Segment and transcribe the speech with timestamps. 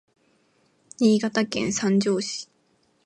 [0.99, 2.39] Niigataken sanjo si